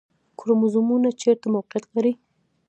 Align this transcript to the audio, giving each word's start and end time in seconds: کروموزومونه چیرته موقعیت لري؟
کروموزومونه 0.39 1.09
چیرته 1.21 1.47
موقعیت 1.55 1.85
لري؟ 1.95 2.13